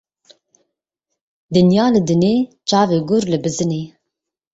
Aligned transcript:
Dinya 1.53 1.85
li 1.93 2.01
dinê, 2.09 2.33
çavê 2.69 2.99
gur 3.09 3.23
li 3.31 3.37
bizinê. 3.43 3.81